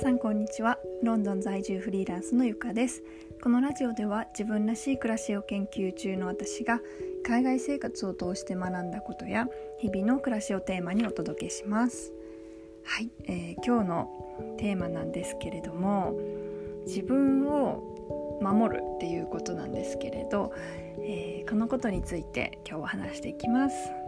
[0.00, 0.78] さんこんにちは。
[1.02, 3.02] ロンドン在住フリーランスのゆかです。
[3.42, 6.80] このラジオでは自分らしい暮らしを研究中の私が
[7.26, 9.48] 海外生活を通して学んだことや
[9.80, 12.12] 日々の暮らしをテーマにお届けします。
[12.84, 16.16] はい、えー、今日のテーマなんですけれども
[16.86, 20.52] 自分を守るっていうことなんですけれど、
[21.00, 24.07] えー、このことについて今日は話していきます。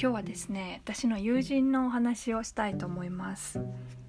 [0.00, 3.60] 今日はですね私の友人のお話をしたいと思います。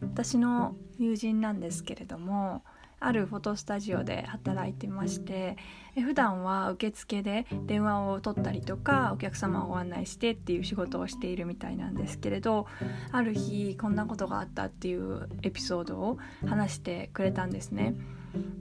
[0.02, 2.64] 私の友人なんですけれども
[3.02, 5.58] あるフォトスタジオで働いてまして
[5.96, 12.68] 普段は受付で電話を取ったりとかお客様をご案内してっていう仕事をしているみたいなんですけれど
[13.12, 17.96] ある日こんなことがあったっていうエピソードを話してくれたんですね。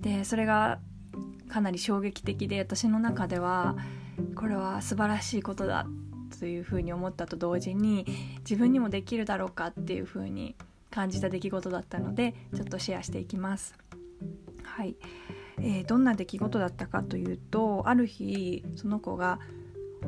[0.00, 0.80] でそれが
[1.48, 3.76] かなり衝撃的で私の中では
[4.34, 5.86] これは素晴らしいことだ
[6.40, 8.06] というふうに思ったと同時に
[8.38, 10.56] 自分にもできるだろうかっていうふうに
[10.90, 13.74] 感じた出来事だったのでちょっとシェアしていきます。
[14.62, 14.96] はい、
[15.58, 19.38] えー、どんな出来事だったかというとある日その子が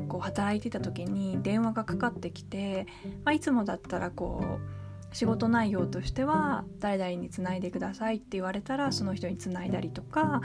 [0.07, 2.87] こう働いてた時に電話がかかってきて、
[3.23, 4.82] まあ、いつもだったらこう
[5.13, 10.41] 仕事内容としては誰々につないでくださいって言われたらその人につないだりとか、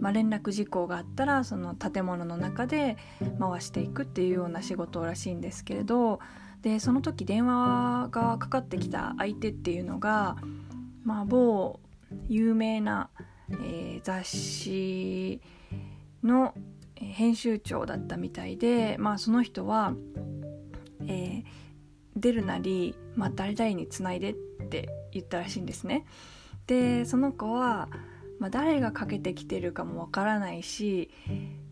[0.00, 2.96] まあ、連絡事項があったらその建物の中で
[3.38, 6.20] 回していくっていうような仕事らしいんですけれど
[6.62, 10.36] でその時電話がかかってきた相手っていうのが、
[11.04, 11.80] まあ、某
[12.28, 13.10] 有名な、
[13.50, 15.40] えー、雑誌
[16.22, 16.54] の
[16.94, 19.94] 編集長だったみたいで、まあ、その人は、
[21.06, 21.44] えー、
[22.22, 24.34] 出るなり、まあ、誰々につないでっ
[24.70, 26.06] て言ったらしいんですね。
[26.66, 27.88] でその子は、
[28.38, 31.10] まあ、誰がかけてきてるかもわからないし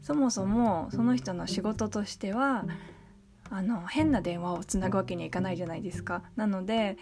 [0.03, 2.67] そもそもその人の仕事としては
[3.49, 6.25] あの変な電話をつなぐわけにはいかないじゃないですか。
[6.37, 6.99] なので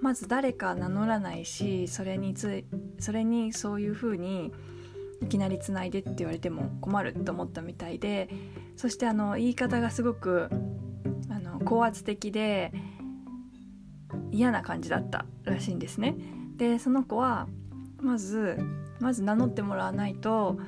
[0.00, 2.64] まず誰か名乗らないしそれにつ
[2.98, 4.52] それにそういうふうに
[5.22, 8.28] いきなりつないでって言われても困ると思ったみたいで
[8.76, 10.50] そしてあの言い方がすごく
[11.64, 12.72] 高圧的で
[14.30, 16.16] 嫌な感じだったらしいんですね。
[16.56, 17.48] でその子は
[18.00, 18.58] まず
[19.00, 20.58] まず名乗ってもらわないと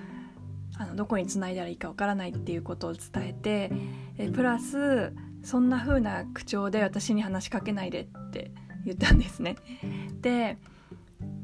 [0.78, 3.72] あのどこにつないだらいいかわからないっていうことを伝えて
[4.18, 5.12] えプラス
[5.42, 8.50] そんな風な口調で私に話しかけないでって
[8.84, 9.56] 言ったんですね。
[10.20, 10.58] で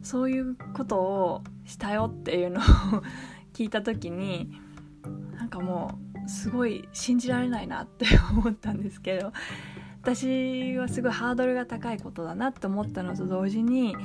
[0.03, 2.63] そういうことをしたよっていうのを
[3.55, 4.53] 聞いた時に
[5.37, 9.33] なんかもうすごい信じられないなって思ったんですけど
[10.03, 13.97] 私はすごいハードルが高いことだなって思ったのと同時に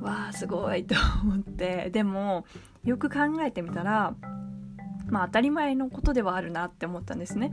[0.00, 2.44] わあすごいと思ってでも
[2.84, 4.14] よく考えてみたら
[5.06, 7.52] まあ当たり前のことではあるなって思ったんですね。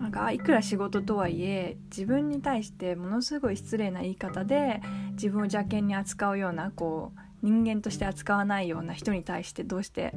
[0.00, 4.80] なんかいくら仕事とはいえ自分に対してものすごい失礼な言い方で
[5.12, 10.14] 自分を邪険に扱うようなこう人間として扱わないような人に対してどうして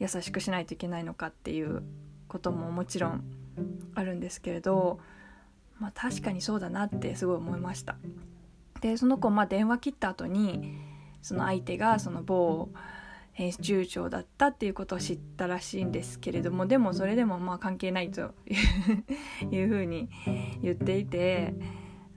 [0.00, 1.84] 優しくしないといけないのかっていう
[2.34, 3.22] ことももちろん
[3.94, 4.98] あるんですけれど、
[5.78, 7.94] まあ、確かにそうだなってすごい思いました。
[8.80, 10.76] でその子、まあ、電話切った後に
[11.22, 12.70] その相手がその某
[13.34, 18.34] 編集長だったっていうことを知ったらしいんですけれどもでもそれでもまあ関係ないと
[19.52, 20.10] いうふうに
[20.60, 21.54] 言っていて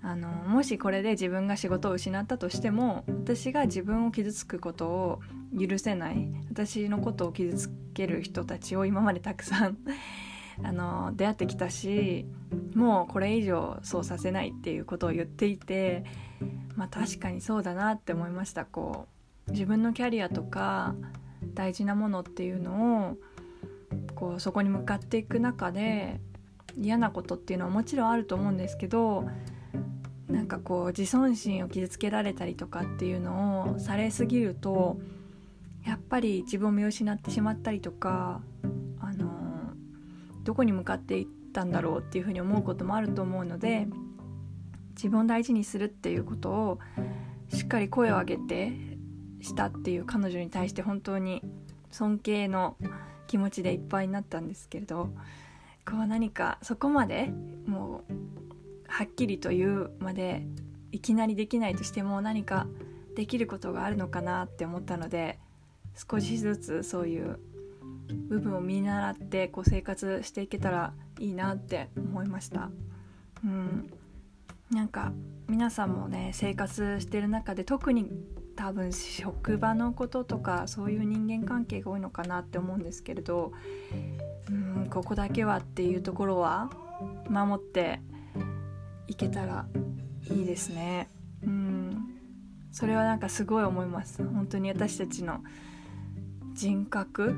[0.02, 5.20] あのもしこれで自分が仕事を失ったとしても私が自分を傷つくことを
[5.58, 6.30] 許せない。
[6.50, 9.78] 私のことを傷つける人たちを今までたくさん
[10.64, 12.26] あの出会ってきたし
[12.74, 16.04] もうこれ以上そうさせないっていうことを言っていて
[16.76, 18.66] まあ確かにそうだなって思いました。
[18.66, 19.08] こ
[19.48, 20.96] う自分のキャリアとか
[21.54, 23.18] 大事なものっていうのを
[24.16, 26.20] こうそこに向かっていく中で
[26.78, 29.26] 嫌なことっていうのはもちろんあると思うんですけど
[30.28, 35.00] なんかこう自尊心を傷つけられたりとかっていうのをされすぎると
[35.88, 38.42] やっぱり自分を見失ってしまったりとか、
[39.00, 39.72] あの
[40.44, 43.88] どこに向かっていったんだろうっていうふうに思うこともあると思うので
[44.96, 46.80] 自分を大事にするっていうことを
[47.54, 48.74] しっかり声を上げて
[49.42, 51.42] したっていう彼女に対して本当に
[51.90, 52.76] 尊敬の
[53.28, 55.10] 気持ちでいっぱいになったんですけれど
[55.86, 57.32] こう何かそこまで
[57.66, 58.14] もう
[58.88, 60.46] はっきりと言うまで
[60.92, 62.68] いきなりできないとしても何か
[63.16, 65.40] できることがあるのかなって思ったので
[65.98, 67.40] 少しずつそういう
[68.30, 72.70] 部分を見習ってこう生活していけたらいいなって思いました。
[73.44, 73.92] うん
[74.72, 75.14] なんか
[75.48, 78.12] 皆さんもね生活してる中で特に
[78.58, 83.54] 多分職場のこととかそういう人間関係が多いのかなって思うんですけれど
[84.50, 86.70] うんここだけはっていうところは
[87.30, 88.02] 守って
[89.08, 89.68] いけたら
[90.30, 91.10] いいですね。
[91.44, 92.18] うん
[92.72, 95.42] それはなんかすごい思います本当に私たちの
[96.58, 97.36] 人格？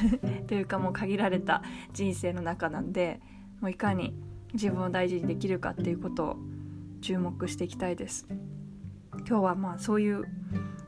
[0.48, 3.20] というかもう限られた人生の中なんで
[3.60, 4.14] もういかに
[4.54, 6.36] 自分を大事にできるかっていうことを
[7.02, 8.26] 注目していきたいです。
[9.28, 10.24] 今日はまあそういう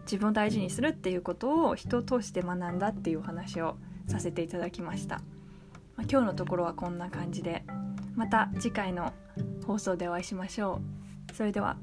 [0.07, 3.77] 自分を大事にするっていうことを人を通して学んだっていうお話を
[4.07, 5.17] させていただきました、
[5.97, 7.65] まあ、今日のところはこんな感じで
[8.15, 9.13] また次回の
[9.67, 10.81] 放送でお会いしましょ
[11.31, 11.35] う。
[11.35, 11.77] それでは。